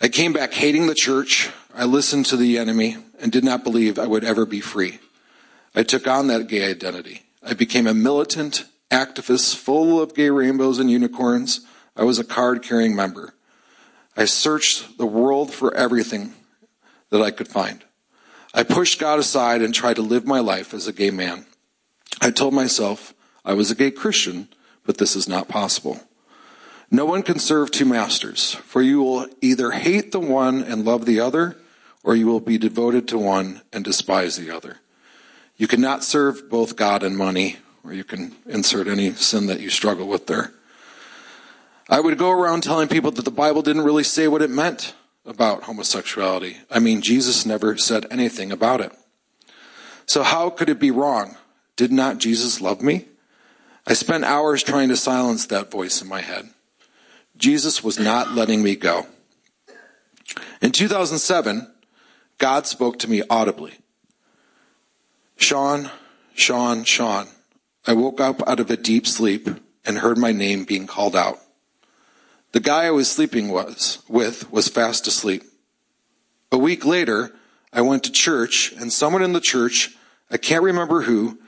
[0.00, 1.50] I came back hating the church.
[1.74, 5.00] I listened to the enemy and did not believe I would ever be free.
[5.74, 7.24] I took on that gay identity.
[7.42, 11.66] I became a militant activist full of gay rainbows and unicorns.
[11.96, 13.34] I was a card carrying member.
[14.16, 16.34] I searched the world for everything
[17.10, 17.84] that I could find.
[18.52, 21.46] I pushed God aside and tried to live my life as a gay man.
[22.20, 24.48] I told myself I was a gay Christian,
[24.84, 26.00] but this is not possible.
[26.90, 31.06] No one can serve two masters, for you will either hate the one and love
[31.06, 31.56] the other,
[32.02, 34.78] or you will be devoted to one and despise the other.
[35.56, 39.70] You cannot serve both God and money, or you can insert any sin that you
[39.70, 40.52] struggle with there.
[41.90, 44.94] I would go around telling people that the Bible didn't really say what it meant
[45.26, 46.58] about homosexuality.
[46.70, 48.92] I mean, Jesus never said anything about it.
[50.06, 51.36] So how could it be wrong?
[51.74, 53.06] Did not Jesus love me?
[53.88, 56.50] I spent hours trying to silence that voice in my head.
[57.36, 59.06] Jesus was not letting me go.
[60.62, 61.72] In 2007,
[62.38, 63.72] God spoke to me audibly.
[65.36, 65.90] Sean,
[66.34, 67.26] Sean, Sean,
[67.84, 69.48] I woke up out of a deep sleep
[69.84, 71.40] and heard my name being called out.
[72.52, 75.44] The guy I was sleeping was, with was fast asleep.
[76.52, 77.32] A week later,
[77.72, 79.96] I went to church and someone in the church,
[80.30, 81.38] I can't remember who,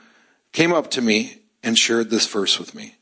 [0.53, 2.95] came up to me and shared this verse with me.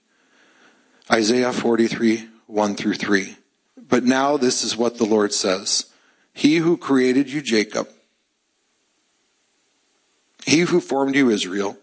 [1.11, 3.35] Isaiah 43, 1 through 3.
[3.77, 5.85] But now this is what the Lord says.
[6.33, 7.89] He who created you, Jacob,
[10.45, 11.77] he who formed you, Israel,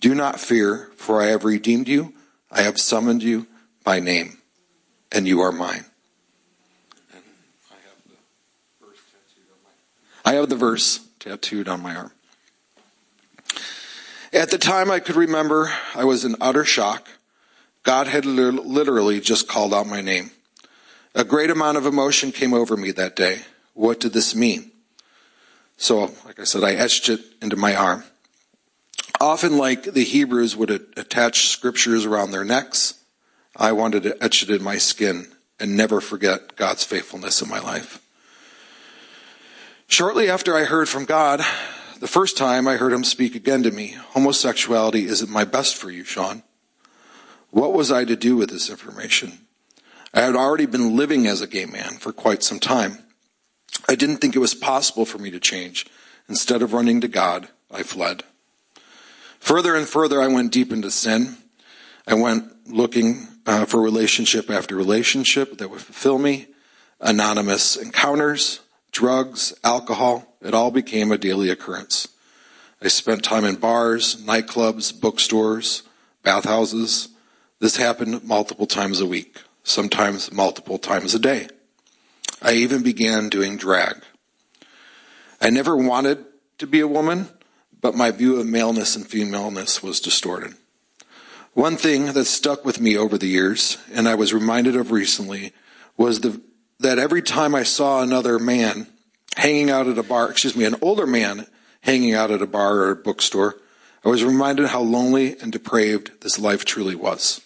[0.00, 2.14] do not fear, for I have redeemed you.
[2.50, 3.46] I have summoned you
[3.84, 4.38] by name,
[5.12, 5.84] and you are mine.
[10.24, 12.12] I have the verse tattooed on my arm.
[14.32, 17.08] At the time I could remember, I was in utter shock.
[17.82, 20.30] God had literally just called out my name.
[21.14, 23.40] A great amount of emotion came over me that day.
[23.74, 24.70] What did this mean?
[25.76, 28.04] So, like I said, I etched it into my arm.
[29.20, 33.01] Often, like the Hebrews would attach scriptures around their necks,
[33.56, 35.28] I wanted to etch it in my skin
[35.60, 38.00] and never forget God's faithfulness in my life.
[39.86, 41.40] Shortly after I heard from God,
[42.00, 45.90] the first time I heard him speak again to me, homosexuality isn't my best for
[45.90, 46.42] you, Sean.
[47.50, 49.46] What was I to do with this information?
[50.14, 52.98] I had already been living as a gay man for quite some time.
[53.88, 55.86] I didn't think it was possible for me to change.
[56.28, 58.22] Instead of running to God, I fled.
[59.40, 61.36] Further and further, I went deep into sin.
[62.06, 66.46] I went looking uh, for relationship after relationship that would fulfill me,
[67.00, 68.60] anonymous encounters,
[68.92, 70.36] drugs, alcohol.
[70.40, 72.08] It all became a daily occurrence.
[72.80, 75.82] I spent time in bars, nightclubs, bookstores,
[76.22, 77.08] bathhouses.
[77.60, 81.48] This happened multiple times a week, sometimes multiple times a day.
[82.40, 84.02] I even began doing drag.
[85.40, 86.24] I never wanted
[86.58, 87.28] to be a woman,
[87.80, 90.54] but my view of maleness and femaleness was distorted.
[91.54, 95.52] One thing that stuck with me over the years, and I was reminded of recently,
[95.98, 96.40] was the,
[96.80, 98.86] that every time I saw another man
[99.36, 101.46] hanging out at a bar, excuse me, an older man
[101.82, 103.56] hanging out at a bar or a bookstore,
[104.02, 107.42] I was reminded how lonely and depraved this life truly was.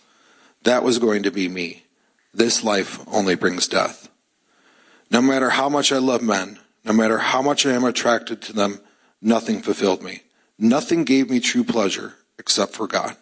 [0.62, 1.82] That was going to be me.
[2.32, 4.08] This life only brings death.
[5.10, 8.52] No matter how much I love men, no matter how much I am attracted to
[8.52, 8.80] them,
[9.20, 10.22] nothing fulfilled me.
[10.58, 13.16] Nothing gave me true pleasure except for God.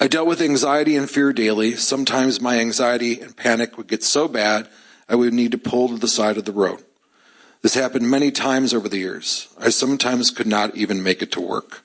[0.00, 1.74] I dealt with anxiety and fear daily.
[1.74, 4.68] Sometimes my anxiety and panic would get so bad
[5.08, 6.84] I would need to pull to the side of the road.
[7.62, 9.48] This happened many times over the years.
[9.58, 11.82] I sometimes could not even make it to work.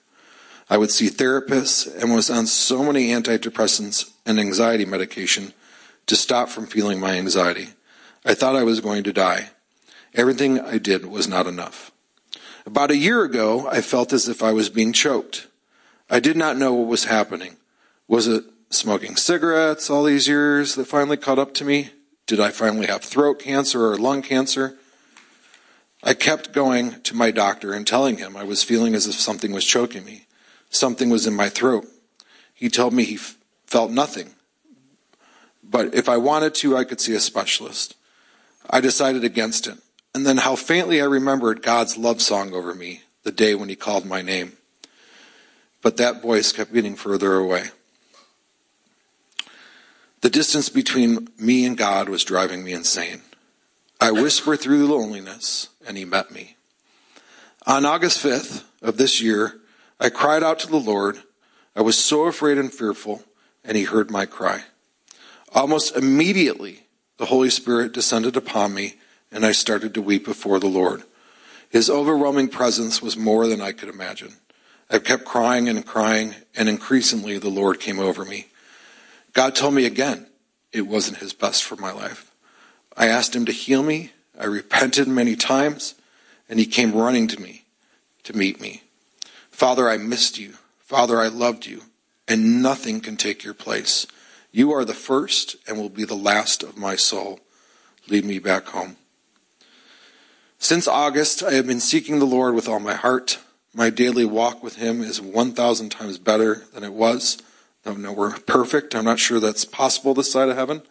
[0.70, 5.54] I would see therapists and was on so many antidepressants and anxiety medication
[6.06, 7.70] to stop from feeling my anxiety.
[8.24, 9.50] I thought I was going to die.
[10.14, 11.92] Everything I did was not enough.
[12.66, 15.48] About a year ago, I felt as if I was being choked.
[16.10, 17.58] I did not know what was happening.
[18.14, 21.90] Was it smoking cigarettes all these years that finally caught up to me?
[22.28, 24.78] Did I finally have throat cancer or lung cancer?
[26.04, 29.52] I kept going to my doctor and telling him I was feeling as if something
[29.52, 30.28] was choking me.
[30.70, 31.88] Something was in my throat.
[32.54, 34.36] He told me he f- felt nothing.
[35.64, 37.96] But if I wanted to, I could see a specialist.
[38.70, 39.80] I decided against it.
[40.14, 43.76] And then how faintly I remembered God's love song over me the day when he
[43.76, 44.52] called my name.
[45.82, 47.72] But that voice kept getting further away.
[50.24, 53.24] The distance between me and God was driving me insane.
[54.00, 56.56] I whispered through the loneliness, and he met me.
[57.68, 59.60] On August 5th of this year,
[60.00, 61.18] I cried out to the Lord.
[61.76, 63.22] I was so afraid and fearful,
[63.66, 64.64] and he heard my cry.
[65.54, 68.96] Almost immediately, the Holy Spirit descended upon me
[69.30, 71.04] and I started to weep before the Lord.
[71.70, 74.36] His overwhelming presence was more than I could imagine.
[74.90, 78.48] I kept crying and crying, and increasingly the Lord came over me.
[79.34, 80.28] God told me again
[80.72, 82.32] it wasn't his best for my life.
[82.96, 84.12] I asked him to heal me.
[84.40, 85.96] I repented many times,
[86.48, 87.66] and he came running to me
[88.24, 88.84] to meet me.
[89.52, 90.54] Father, I missed you.
[90.80, 91.82] Father, I loved you,
[92.28, 94.08] and nothing can take your place.
[94.52, 97.40] You are the first and will be the last of my soul.
[98.08, 98.98] Lead me back home.
[100.60, 103.40] Since August, I have been seeking the Lord with all my heart.
[103.74, 107.38] My daily walk with Him is 1,000 times better than it was.
[107.86, 108.96] No, no, we're perfect.
[108.96, 110.84] I'm not sure that's possible this side of heaven.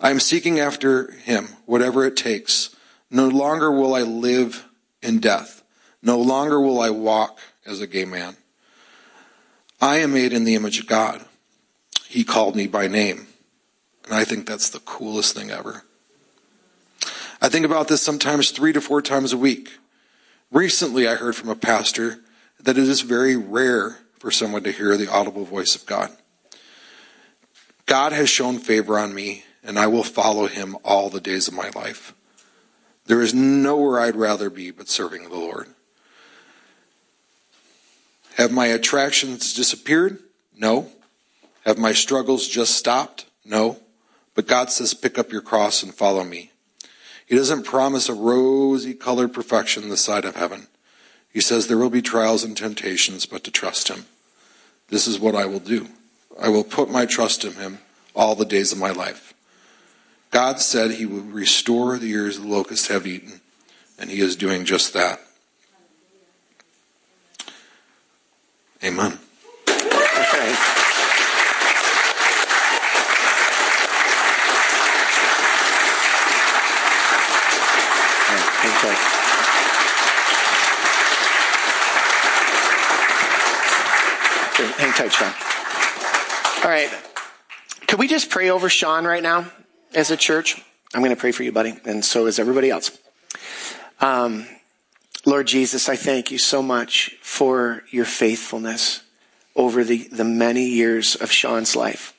[0.00, 2.74] I am seeking after Him, whatever it takes.
[3.10, 4.68] No longer will I live
[5.02, 5.62] in death.
[6.02, 8.36] No longer will I walk as a gay man.
[9.80, 11.22] I am made in the image of God.
[12.06, 13.26] He called me by name.
[14.04, 15.84] And I think that's the coolest thing ever.
[17.40, 19.78] I think about this sometimes three to four times a week.
[20.50, 22.20] Recently, I heard from a pastor
[22.60, 26.10] that it is very rare for someone to hear the audible voice of God.
[27.84, 31.52] God has shown favor on me, and I will follow him all the days of
[31.52, 32.14] my life.
[33.04, 35.68] There is nowhere I'd rather be but serving the Lord.
[38.36, 40.20] Have my attractions disappeared?
[40.56, 40.88] No.
[41.66, 43.26] Have my struggles just stopped?
[43.44, 43.78] No.
[44.34, 46.50] But God says, pick up your cross and follow me.
[47.26, 50.68] He doesn't promise a rosy colored perfection this side of heaven.
[51.30, 54.06] He says there will be trials and temptations, but to trust Him.
[54.88, 55.88] This is what I will do.
[56.40, 57.78] I will put my trust in Him
[58.14, 59.34] all the days of my life.
[60.30, 63.40] God said He would restore the years the locusts have eaten,
[63.98, 65.20] and He is doing just that.
[68.82, 69.18] Amen.
[69.68, 70.54] Okay.
[78.60, 79.24] Hang tight.
[84.72, 85.32] Hang tight, Sean.
[86.64, 86.90] All right.
[87.86, 89.50] Could we just pray over Sean right now
[89.94, 90.62] as a church?
[90.94, 92.96] I'm going to pray for you, buddy, and so is everybody else.
[94.00, 94.46] Um,
[95.26, 99.02] Lord Jesus, I thank you so much for your faithfulness
[99.56, 102.14] over the, the many years of Sean's life.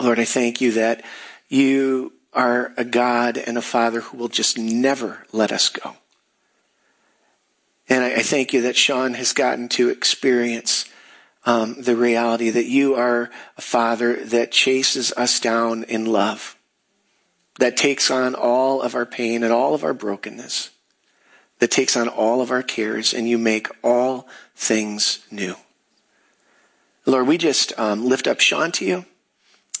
[0.00, 1.04] Lord, I thank you that
[1.48, 5.96] you are a God and a Father who will just never let us go.
[7.88, 10.84] And I, I thank you that Sean has gotten to experience
[11.44, 16.56] um, the reality that you are a Father that chases us down in love,
[17.58, 20.70] that takes on all of our pain and all of our brokenness,
[21.58, 25.56] that takes on all of our cares, and you make all things new.
[27.06, 29.06] Lord, we just um, lift up Sean to you.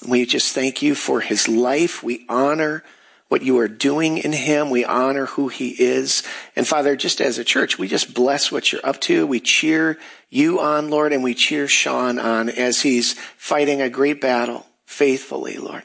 [0.06, 2.02] We just thank you for his life.
[2.02, 2.82] We honor
[3.28, 4.70] what you are doing in him.
[4.70, 6.22] We honor who he is.
[6.56, 9.26] And Father, just as a church, we just bless what you're up to.
[9.26, 9.98] We cheer
[10.30, 15.58] you on, Lord, and we cheer Sean on as he's fighting a great battle faithfully,
[15.58, 15.84] Lord.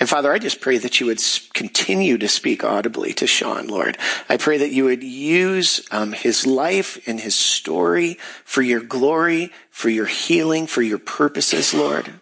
[0.00, 1.20] And Father, I just pray that you would
[1.54, 3.98] continue to speak audibly to Sean, Lord.
[4.28, 9.50] I pray that you would use um, his life and his story for your glory,
[9.70, 12.20] for your healing, for your purposes, Lord.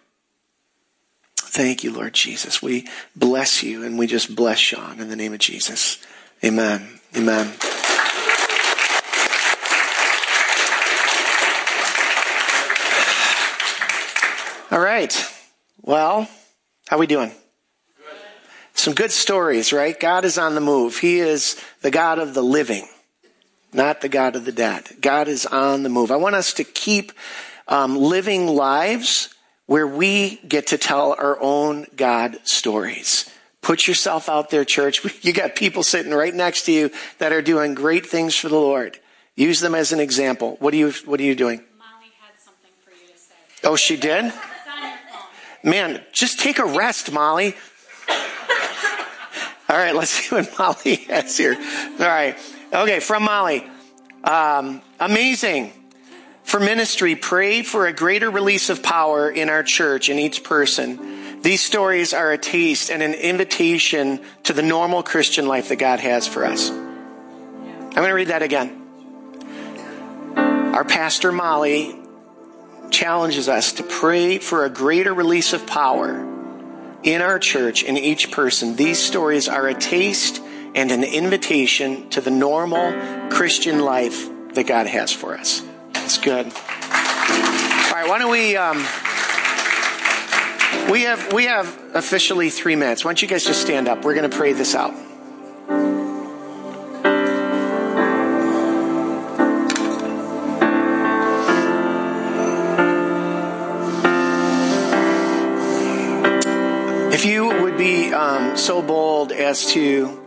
[1.56, 2.60] Thank you, Lord Jesus.
[2.60, 2.86] We
[3.16, 5.96] bless you and we just bless Sean in the name of Jesus.
[6.44, 7.00] Amen.
[7.16, 7.46] Amen.
[14.70, 15.16] All right.
[15.80, 16.28] Well,
[16.88, 17.32] how we doing?
[18.74, 19.98] Some good stories, right?
[19.98, 20.98] God is on the move.
[20.98, 22.86] He is the God of the living,
[23.72, 24.88] not the God of the dead.
[25.00, 26.10] God is on the move.
[26.10, 27.12] I want us to keep
[27.66, 29.30] um, living lives
[29.66, 33.30] where we get to tell our own God stories.
[33.62, 35.04] Put yourself out there, church.
[35.22, 38.56] You got people sitting right next to you that are doing great things for the
[38.56, 38.98] Lord.
[39.34, 40.56] Use them as an example.
[40.60, 41.62] What are you, what are you doing?
[41.78, 43.34] Molly had something for you to say.
[43.64, 44.26] Oh, she did?
[44.26, 44.98] It's on your
[45.62, 45.70] phone.
[45.70, 47.56] Man, just take a rest, Molly.
[49.68, 51.54] All right, let's see what Molly has here.
[51.54, 52.38] All right.
[52.72, 53.68] Okay, from Molly.
[54.22, 55.72] Um, amazing.
[56.46, 61.42] For ministry, pray for a greater release of power in our church in each person.
[61.42, 65.98] These stories are a taste and an invitation to the normal Christian life that God
[65.98, 66.70] has for us.
[66.70, 68.80] I'm going to read that again.
[70.36, 71.96] Our pastor Molly
[72.92, 76.24] challenges us to pray for a greater release of power
[77.02, 78.76] in our church in each person.
[78.76, 80.40] These stories are a taste
[80.76, 82.92] and an invitation to the normal
[83.30, 85.65] Christian life that God has for us.
[86.06, 86.46] It's good.
[86.46, 88.56] All right, why don't we?
[88.56, 88.76] Um,
[90.88, 93.04] we have we have officially three minutes.
[93.04, 94.04] Why don't you guys just stand up?
[94.04, 94.94] We're going to pray this out.
[107.12, 110.22] If you would be um, so bold as to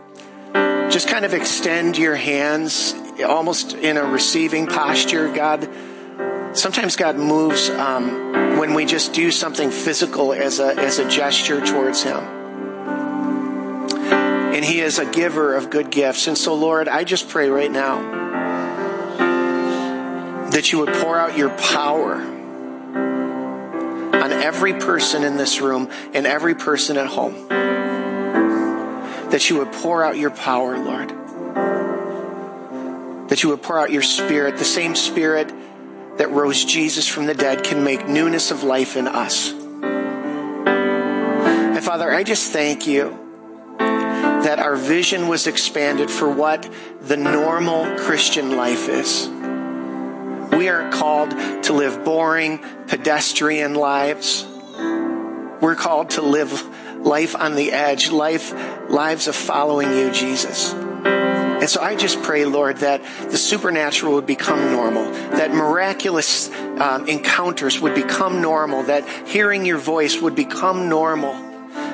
[0.90, 5.68] just kind of extend your hands almost in a receiving posture, God.
[6.52, 11.64] Sometimes God moves um, when we just do something physical as a, as a gesture
[11.64, 12.18] towards Him.
[14.52, 16.26] And He is a giver of good gifts.
[16.26, 18.20] And so, Lord, I just pray right now
[20.50, 22.16] that you would pour out your power
[24.22, 27.48] on every person in this room and every person at home.
[29.30, 31.19] That you would pour out your power, Lord.
[33.30, 35.50] That you would pour out your spirit, the same spirit
[36.18, 39.52] that rose Jesus from the dead can make newness of life in us.
[41.80, 43.16] And Father, I just thank you
[43.78, 46.70] that our vision was expanded for what
[47.00, 49.28] the normal Christian life is.
[50.52, 51.30] We aren't called
[51.64, 54.44] to live boring, pedestrian lives.
[55.62, 56.52] We're called to live
[56.98, 58.52] life on the edge, life,
[58.90, 60.74] lives of following you, Jesus.
[61.60, 66.48] And so I just pray, Lord, that the supernatural would become normal, that miraculous
[66.80, 71.34] um, encounters would become normal, that hearing your voice would become normal,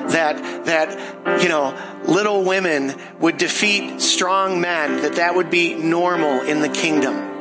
[0.07, 6.43] that that you know little women would defeat strong men, that that would be normal
[6.43, 7.35] in the kingdom.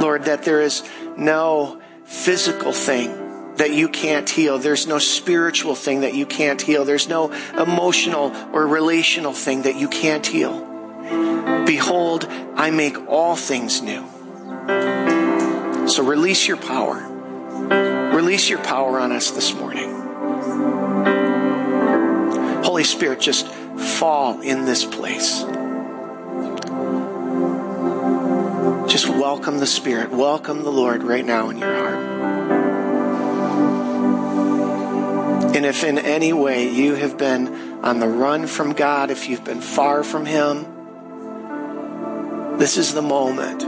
[0.00, 0.82] Lord, that there is
[1.18, 3.19] no physical thing
[3.60, 4.58] that you can't heal.
[4.58, 6.86] There's no spiritual thing that you can't heal.
[6.86, 10.66] There's no emotional or relational thing that you can't heal.
[11.66, 12.24] Behold,
[12.56, 14.06] I make all things new.
[15.86, 17.06] So release your power.
[18.14, 19.90] Release your power on us this morning.
[22.64, 25.42] Holy Spirit, just fall in this place.
[28.90, 30.10] Just welcome the Spirit.
[30.10, 32.59] Welcome the Lord right now in your heart.
[35.60, 39.44] And if in any way you have been on the run from God, if you've
[39.44, 40.64] been far from Him,
[42.56, 43.60] this is the moment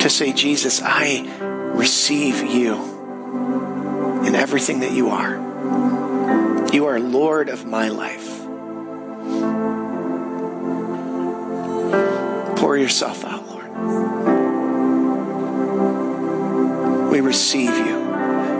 [0.00, 1.28] to say, Jesus, I
[1.74, 2.76] receive you
[4.24, 5.34] in everything that you are.
[6.72, 8.38] You are Lord of my life.
[12.56, 13.68] Pour yourself out, Lord.
[17.12, 17.98] We receive you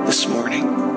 [0.05, 0.88] this morning.